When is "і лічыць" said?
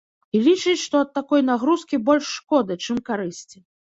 0.37-0.79